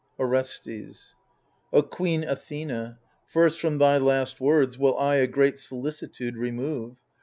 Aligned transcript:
Orestes 0.17 1.13
O 1.71 1.83
queen 1.83 2.23
Athena, 2.23 2.97
first 3.27 3.59
from 3.59 3.77
thy 3.77 3.99
last 3.99 4.39
words 4.41 4.75
Will 4.75 4.97
I 4.97 5.17
a 5.17 5.27
great 5.27 5.59
solicitude 5.59 6.37
remove. 6.37 6.97